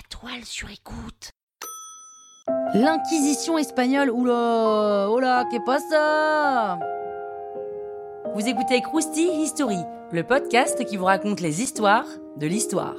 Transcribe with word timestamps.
La 0.00 0.18
toile 0.18 0.44
sur 0.44 0.70
écoute. 0.70 1.32
L'Inquisition 2.72 3.58
espagnole, 3.58 4.10
oula, 4.10 5.08
là, 5.20 5.44
qu'est 5.50 5.64
pas 5.66 5.78
ça 5.78 6.78
Vous 8.34 8.48
écoutez 8.48 8.80
Krusty 8.80 9.28
History, 9.42 9.76
le 10.10 10.22
podcast 10.22 10.86
qui 10.86 10.96
vous 10.96 11.04
raconte 11.04 11.40
les 11.40 11.60
histoires 11.60 12.06
de 12.38 12.46
l'histoire. 12.46 12.96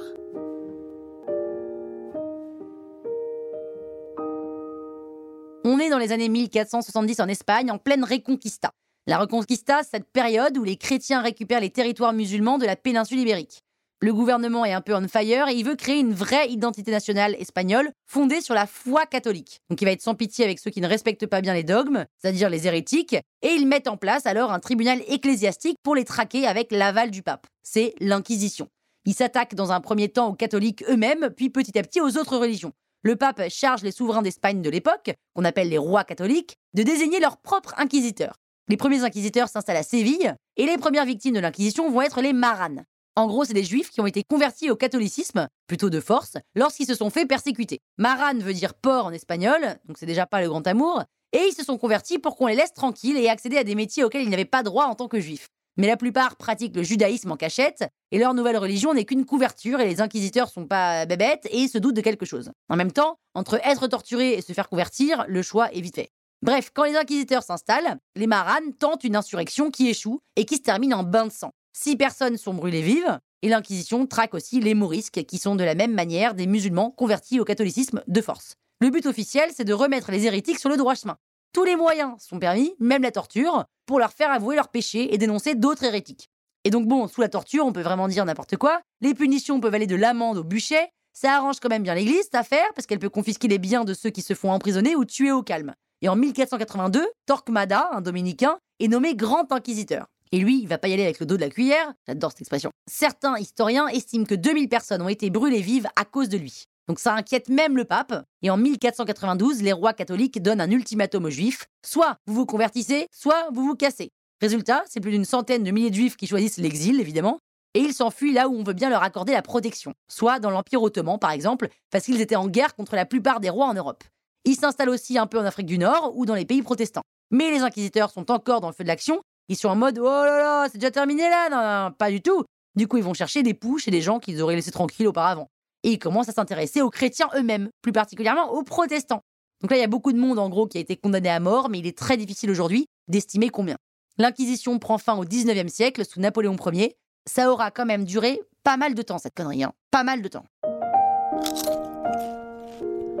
On 5.64 5.80
est 5.80 5.90
dans 5.90 5.98
les 5.98 6.12
années 6.12 6.28
1470 6.28 7.18
en 7.18 7.26
Espagne, 7.26 7.72
en 7.72 7.78
pleine 7.78 8.04
Reconquista. 8.04 8.70
La 9.08 9.18
Reconquista, 9.18 9.82
cette 9.82 10.06
période 10.12 10.56
où 10.56 10.62
les 10.62 10.76
chrétiens 10.76 11.22
récupèrent 11.22 11.60
les 11.60 11.70
territoires 11.70 12.12
musulmans 12.12 12.58
de 12.58 12.66
la 12.66 12.76
péninsule 12.76 13.18
ibérique. 13.18 13.61
Le 14.02 14.12
gouvernement 14.12 14.64
est 14.64 14.72
un 14.72 14.80
peu 14.80 14.96
on 14.96 15.06
fire 15.06 15.46
et 15.46 15.54
il 15.54 15.64
veut 15.64 15.76
créer 15.76 16.00
une 16.00 16.12
vraie 16.12 16.50
identité 16.50 16.90
nationale 16.90 17.36
espagnole 17.38 17.92
fondée 18.04 18.40
sur 18.40 18.52
la 18.52 18.66
foi 18.66 19.06
catholique. 19.06 19.60
Donc 19.70 19.80
il 19.80 19.84
va 19.84 19.92
être 19.92 20.02
sans 20.02 20.16
pitié 20.16 20.44
avec 20.44 20.58
ceux 20.58 20.72
qui 20.72 20.80
ne 20.80 20.88
respectent 20.88 21.28
pas 21.28 21.40
bien 21.40 21.54
les 21.54 21.62
dogmes, 21.62 22.04
c'est-à-dire 22.18 22.50
les 22.50 22.66
hérétiques, 22.66 23.14
et 23.42 23.52
ils 23.52 23.64
mettent 23.64 23.86
en 23.86 23.96
place 23.96 24.26
alors 24.26 24.50
un 24.50 24.58
tribunal 24.58 25.00
ecclésiastique 25.06 25.76
pour 25.84 25.94
les 25.94 26.04
traquer 26.04 26.48
avec 26.48 26.72
l'aval 26.72 27.12
du 27.12 27.22
pape. 27.22 27.46
C'est 27.62 27.94
l'Inquisition. 28.00 28.66
Il 29.04 29.14
s'attaque 29.14 29.54
dans 29.54 29.70
un 29.70 29.80
premier 29.80 30.08
temps 30.08 30.30
aux 30.30 30.34
catholiques 30.34 30.82
eux-mêmes, 30.88 31.30
puis 31.36 31.48
petit 31.48 31.78
à 31.78 31.82
petit 31.84 32.00
aux 32.00 32.18
autres 32.18 32.36
religions. 32.36 32.72
Le 33.04 33.14
pape 33.14 33.48
charge 33.50 33.84
les 33.84 33.92
souverains 33.92 34.22
d'Espagne 34.22 34.62
de 34.62 34.70
l'époque, 34.70 35.12
qu'on 35.32 35.44
appelle 35.44 35.68
les 35.68 35.78
rois 35.78 36.02
catholiques, 36.02 36.56
de 36.74 36.82
désigner 36.82 37.20
leurs 37.20 37.36
propres 37.36 37.74
inquisiteurs. 37.76 38.34
Les 38.68 38.76
premiers 38.76 39.04
inquisiteurs 39.04 39.48
s'installent 39.48 39.76
à 39.76 39.84
Séville, 39.84 40.34
et 40.56 40.66
les 40.66 40.76
premières 40.76 41.06
victimes 41.06 41.34
de 41.34 41.40
l'Inquisition 41.40 41.88
vont 41.88 42.02
être 42.02 42.20
les 42.20 42.32
maranes. 42.32 42.84
En 43.14 43.26
gros, 43.26 43.44
c'est 43.44 43.52
des 43.52 43.64
juifs 43.64 43.90
qui 43.90 44.00
ont 44.00 44.06
été 44.06 44.22
convertis 44.24 44.70
au 44.70 44.76
catholicisme, 44.76 45.46
plutôt 45.66 45.90
de 45.90 46.00
force, 46.00 46.38
lorsqu'ils 46.54 46.86
se 46.86 46.94
sont 46.94 47.10
fait 47.10 47.26
persécuter. 47.26 47.80
Maran 47.98 48.38
veut 48.38 48.54
dire 48.54 48.72
porc 48.72 49.04
en 49.04 49.12
espagnol, 49.12 49.60
donc 49.84 49.98
c'est 49.98 50.06
déjà 50.06 50.24
pas 50.24 50.40
le 50.40 50.48
grand 50.48 50.66
amour, 50.66 51.02
et 51.34 51.40
ils 51.46 51.52
se 51.52 51.62
sont 51.62 51.76
convertis 51.76 52.18
pour 52.18 52.36
qu'on 52.36 52.46
les 52.46 52.54
laisse 52.54 52.72
tranquilles 52.72 53.18
et 53.18 53.28
accéder 53.28 53.58
à 53.58 53.64
des 53.64 53.74
métiers 53.74 54.02
auxquels 54.02 54.22
ils 54.22 54.30
n'avaient 54.30 54.46
pas 54.46 54.62
droit 54.62 54.86
en 54.86 54.94
tant 54.94 55.08
que 55.08 55.20
juifs. 55.20 55.48
Mais 55.76 55.86
la 55.86 55.98
plupart 55.98 56.36
pratiquent 56.36 56.76
le 56.76 56.82
judaïsme 56.82 57.32
en 57.32 57.36
cachette, 57.36 57.84
et 58.12 58.18
leur 58.18 58.32
nouvelle 58.32 58.56
religion 58.56 58.94
n'est 58.94 59.04
qu'une 59.04 59.26
couverture, 59.26 59.80
et 59.80 59.88
les 59.88 60.00
inquisiteurs 60.00 60.48
sont 60.48 60.66
pas 60.66 61.04
bébêtes 61.04 61.46
et 61.50 61.68
se 61.68 61.76
doutent 61.76 61.96
de 61.96 62.00
quelque 62.00 62.26
chose. 62.26 62.50
En 62.70 62.76
même 62.76 62.92
temps, 62.92 63.18
entre 63.34 63.60
être 63.62 63.88
torturé 63.88 64.32
et 64.34 64.42
se 64.42 64.54
faire 64.54 64.70
convertir, 64.70 65.26
le 65.28 65.42
choix 65.42 65.70
est 65.72 65.80
vite 65.82 65.96
fait. 65.96 66.10
Bref, 66.40 66.70
quand 66.74 66.84
les 66.84 66.96
inquisiteurs 66.96 67.42
s'installent, 67.42 67.98
les 68.16 68.26
maranes 68.26 68.72
tentent 68.78 69.04
une 69.04 69.16
insurrection 69.16 69.70
qui 69.70 69.88
échoue 69.88 70.20
et 70.36 70.46
qui 70.46 70.56
se 70.56 70.62
termine 70.62 70.94
en 70.94 71.04
bain 71.04 71.26
de 71.26 71.32
sang. 71.32 71.52
Six 71.72 71.96
personnes 71.96 72.36
sont 72.36 72.52
brûlées 72.52 72.82
vives, 72.82 73.18
et 73.40 73.48
l'Inquisition 73.48 74.06
traque 74.06 74.34
aussi 74.34 74.60
les 74.60 74.74
morisques, 74.74 75.24
qui 75.24 75.38
sont 75.38 75.56
de 75.56 75.64
la 75.64 75.74
même 75.74 75.94
manière 75.94 76.34
des 76.34 76.46
musulmans 76.46 76.90
convertis 76.90 77.40
au 77.40 77.44
catholicisme 77.44 78.02
de 78.06 78.20
force. 78.20 78.56
Le 78.80 78.90
but 78.90 79.06
officiel, 79.06 79.50
c'est 79.54 79.64
de 79.64 79.72
remettre 79.72 80.10
les 80.10 80.26
hérétiques 80.26 80.58
sur 80.58 80.68
le 80.68 80.76
droit 80.76 80.94
chemin. 80.94 81.16
Tous 81.52 81.64
les 81.64 81.76
moyens 81.76 82.14
sont 82.18 82.38
permis, 82.38 82.74
même 82.78 83.02
la 83.02 83.10
torture, 83.10 83.64
pour 83.86 83.98
leur 83.98 84.12
faire 84.12 84.30
avouer 84.30 84.54
leurs 84.56 84.68
péchés 84.68 85.14
et 85.14 85.18
dénoncer 85.18 85.54
d'autres 85.54 85.84
hérétiques. 85.84 86.28
Et 86.64 86.70
donc 86.70 86.86
bon, 86.86 87.08
sous 87.08 87.20
la 87.20 87.28
torture, 87.28 87.66
on 87.66 87.72
peut 87.72 87.82
vraiment 87.82 88.08
dire 88.08 88.24
n'importe 88.24 88.56
quoi. 88.56 88.80
Les 89.00 89.14
punitions 89.14 89.60
peuvent 89.60 89.74
aller 89.74 89.86
de 89.86 89.96
l'amende 89.96 90.38
au 90.38 90.44
bûcher. 90.44 90.88
Ça 91.12 91.36
arrange 91.36 91.58
quand 91.60 91.68
même 91.68 91.82
bien 91.82 91.94
l'Église, 91.94 92.24
cette 92.24 92.34
affaire, 92.34 92.72
parce 92.74 92.86
qu'elle 92.86 92.98
peut 92.98 93.10
confisquer 93.10 93.48
les 93.48 93.58
biens 93.58 93.84
de 93.84 93.94
ceux 93.94 94.10
qui 94.10 94.22
se 94.22 94.34
font 94.34 94.50
emprisonner 94.50 94.94
ou 94.94 95.04
tuer 95.04 95.32
au 95.32 95.42
calme. 95.42 95.74
Et 96.00 96.08
en 96.08 96.16
1482, 96.16 97.06
Torquemada, 97.26 97.90
un 97.92 98.00
dominicain, 98.00 98.58
est 98.80 98.88
nommé 98.88 99.14
grand 99.14 99.52
inquisiteur. 99.52 100.06
Et 100.32 100.38
lui, 100.38 100.60
il 100.62 100.66
va 100.66 100.78
pas 100.78 100.88
y 100.88 100.94
aller 100.94 101.04
avec 101.04 101.20
le 101.20 101.26
dos 101.26 101.36
de 101.36 101.42
la 101.42 101.50
cuillère. 101.50 101.92
J'adore 102.06 102.30
cette 102.30 102.40
expression. 102.40 102.70
Certains 102.90 103.38
historiens 103.38 103.86
estiment 103.88 104.24
que 104.24 104.34
2000 104.34 104.68
personnes 104.68 105.02
ont 105.02 105.08
été 105.08 105.28
brûlées 105.28 105.60
vives 105.60 105.88
à 105.94 106.06
cause 106.06 106.30
de 106.30 106.38
lui. 106.38 106.64
Donc 106.88 106.98
ça 106.98 107.14
inquiète 107.14 107.50
même 107.50 107.76
le 107.76 107.84
pape. 107.84 108.24
Et 108.40 108.48
en 108.48 108.56
1492, 108.56 109.62
les 109.62 109.72
rois 109.72 109.92
catholiques 109.92 110.42
donnent 110.42 110.62
un 110.62 110.70
ultimatum 110.70 111.26
aux 111.26 111.30
juifs. 111.30 111.66
Soit 111.84 112.16
vous 112.26 112.34
vous 112.34 112.46
convertissez, 112.46 113.06
soit 113.12 113.48
vous 113.52 113.64
vous 113.64 113.76
cassez. 113.76 114.10
Résultat, 114.40 114.82
c'est 114.88 115.00
plus 115.00 115.12
d'une 115.12 115.26
centaine 115.26 115.64
de 115.64 115.70
milliers 115.70 115.90
de 115.90 115.94
juifs 115.94 116.16
qui 116.16 116.26
choisissent 116.26 116.56
l'exil, 116.56 116.98
évidemment. 116.98 117.38
Et 117.74 117.80
ils 117.80 117.94
s'enfuient 117.94 118.32
là 118.32 118.48
où 118.48 118.56
on 118.56 118.64
veut 118.64 118.72
bien 118.72 118.90
leur 118.90 119.02
accorder 119.02 119.32
la 119.32 119.42
protection. 119.42 119.92
Soit 120.10 120.40
dans 120.40 120.50
l'Empire 120.50 120.82
ottoman, 120.82 121.18
par 121.18 121.30
exemple, 121.30 121.68
parce 121.90 122.04
qu'ils 122.04 122.20
étaient 122.20 122.36
en 122.36 122.48
guerre 122.48 122.74
contre 122.74 122.96
la 122.96 123.06
plupart 123.06 123.40
des 123.40 123.50
rois 123.50 123.66
en 123.66 123.74
Europe. 123.74 124.02
Ils 124.44 124.56
s'installent 124.56 124.88
aussi 124.88 125.18
un 125.18 125.26
peu 125.26 125.38
en 125.38 125.44
Afrique 125.44 125.66
du 125.66 125.78
Nord 125.78 126.12
ou 126.16 126.26
dans 126.26 126.34
les 126.34 126.44
pays 126.44 126.62
protestants. 126.62 127.02
Mais 127.30 127.50
les 127.50 127.60
inquisiteurs 127.60 128.10
sont 128.10 128.30
encore 128.30 128.60
dans 128.60 128.68
le 128.68 128.74
feu 128.74 128.82
de 128.82 128.88
l'action 128.88 129.22
ils 129.52 129.56
sont 129.56 129.68
en 129.68 129.76
mode 129.76 129.98
oh 129.98 130.04
là 130.04 130.38
là, 130.38 130.68
c'est 130.70 130.78
déjà 130.78 130.90
terminé 130.90 131.28
là 131.28 131.48
Non, 131.50 131.90
non, 131.90 131.94
pas 131.96 132.10
du 132.10 132.22
tout. 132.22 132.44
Du 132.74 132.88
coup, 132.88 132.96
ils 132.96 133.04
vont 133.04 133.14
chercher 133.14 133.42
des 133.42 133.54
poux 133.54 133.78
chez 133.78 133.90
des 133.90 134.00
gens 134.00 134.18
qu'ils 134.18 134.40
auraient 134.40 134.56
laissés 134.56 134.70
tranquilles 134.70 135.06
auparavant. 135.06 135.48
Et 135.82 135.90
ils 135.92 135.98
commencent 135.98 136.28
à 136.28 136.32
s'intéresser 136.32 136.80
aux 136.80 136.90
chrétiens 136.90 137.28
eux-mêmes, 137.36 137.68
plus 137.82 137.92
particulièrement 137.92 138.52
aux 138.52 138.62
protestants. 138.62 139.20
Donc 139.60 139.70
là, 139.70 139.76
il 139.76 139.80
y 139.80 139.84
a 139.84 139.88
beaucoup 139.88 140.12
de 140.12 140.18
monde 140.18 140.38
en 140.38 140.48
gros 140.48 140.66
qui 140.66 140.78
a 140.78 140.80
été 140.80 140.96
condamné 140.96 141.28
à 141.28 141.38
mort, 141.38 141.68
mais 141.68 141.78
il 141.80 141.86
est 141.86 141.96
très 141.96 142.16
difficile 142.16 142.50
aujourd'hui 142.50 142.86
d'estimer 143.08 143.50
combien. 143.50 143.76
L'Inquisition 144.18 144.78
prend 144.78 144.98
fin 144.98 145.16
au 145.16 145.24
19e 145.24 145.68
siècle 145.68 146.04
sous 146.04 146.20
Napoléon 146.20 146.56
Ier. 146.72 146.96
Ça 147.28 147.52
aura 147.52 147.70
quand 147.70 147.86
même 147.86 148.04
duré 148.04 148.40
pas 148.64 148.76
mal 148.76 148.94
de 148.94 149.02
temps, 149.02 149.18
cette 149.18 149.34
connerie, 149.34 149.64
hein. 149.64 149.72
Pas 149.90 150.02
mal 150.02 150.22
de 150.22 150.28
temps. 150.28 150.44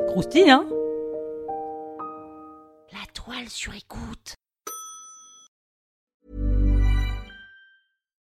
Croustille, 0.08 0.50
hein? 0.50 0.66
La 2.92 3.06
toile 3.12 3.48
sur 3.48 3.74
écoute. 3.74 4.36